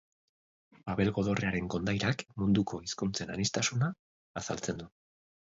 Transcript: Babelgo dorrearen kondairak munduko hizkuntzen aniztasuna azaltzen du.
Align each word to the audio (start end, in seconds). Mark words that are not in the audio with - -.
Babelgo 0.87 1.23
dorrearen 1.27 1.67
kondairak 1.73 2.23
munduko 2.41 2.81
hizkuntzen 2.89 3.35
aniztasuna 3.35 3.93
azaltzen 4.43 4.83
du. 4.83 4.91